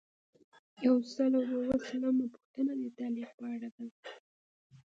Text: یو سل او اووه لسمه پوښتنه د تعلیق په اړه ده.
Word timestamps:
یو 0.85 0.95
سل 1.13 1.31
او 1.37 1.45
اووه 1.51 1.67
لسمه 1.81 2.09
پوښتنه 2.33 2.71
د 2.81 2.85
تعلیق 2.97 3.29
په 3.39 3.45
اړه 3.53 3.67
ده. 3.75 3.85